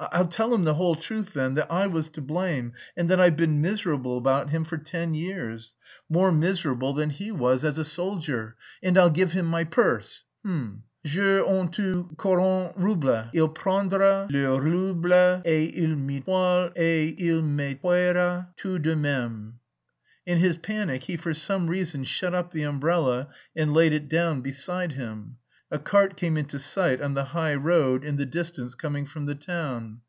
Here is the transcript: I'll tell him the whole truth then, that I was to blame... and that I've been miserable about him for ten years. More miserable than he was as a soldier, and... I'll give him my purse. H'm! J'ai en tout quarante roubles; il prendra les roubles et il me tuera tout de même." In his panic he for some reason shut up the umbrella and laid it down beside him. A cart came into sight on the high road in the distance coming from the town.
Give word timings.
I'll 0.00 0.28
tell 0.28 0.54
him 0.54 0.62
the 0.62 0.74
whole 0.74 0.94
truth 0.94 1.32
then, 1.34 1.54
that 1.54 1.72
I 1.72 1.88
was 1.88 2.08
to 2.10 2.20
blame... 2.22 2.72
and 2.96 3.08
that 3.10 3.18
I've 3.20 3.34
been 3.36 3.60
miserable 3.60 4.16
about 4.16 4.50
him 4.50 4.62
for 4.64 4.76
ten 4.78 5.12
years. 5.12 5.74
More 6.08 6.30
miserable 6.30 6.92
than 6.92 7.10
he 7.10 7.32
was 7.32 7.64
as 7.64 7.78
a 7.78 7.84
soldier, 7.84 8.54
and... 8.80 8.96
I'll 8.96 9.10
give 9.10 9.32
him 9.32 9.46
my 9.46 9.64
purse. 9.64 10.22
H'm! 10.46 10.84
J'ai 11.04 11.40
en 11.44 11.66
tout 11.68 12.16
quarante 12.16 12.76
roubles; 12.78 13.26
il 13.34 13.48
prendra 13.48 14.28
les 14.30 14.46
roubles 14.46 15.42
et 15.44 15.68
il 15.76 15.96
me 15.96 16.20
tuera 17.74 18.46
tout 18.56 18.78
de 18.80 18.94
même." 18.94 19.54
In 20.24 20.38
his 20.38 20.58
panic 20.58 21.02
he 21.02 21.16
for 21.16 21.34
some 21.34 21.66
reason 21.66 22.04
shut 22.04 22.32
up 22.32 22.52
the 22.52 22.62
umbrella 22.62 23.30
and 23.56 23.74
laid 23.74 23.92
it 23.92 24.08
down 24.08 24.42
beside 24.42 24.92
him. 24.92 25.38
A 25.70 25.78
cart 25.78 26.16
came 26.16 26.38
into 26.38 26.58
sight 26.58 27.02
on 27.02 27.12
the 27.12 27.24
high 27.36 27.54
road 27.54 28.02
in 28.02 28.16
the 28.16 28.24
distance 28.24 28.74
coming 28.74 29.04
from 29.04 29.26
the 29.26 29.34
town. 29.34 30.00